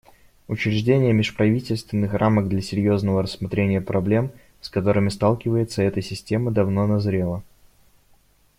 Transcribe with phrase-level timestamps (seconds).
[0.47, 7.43] Учреждение межправительственных рамок для серьезного рассмотрения проблем, с которыми сталкивается эта система, давно назрело.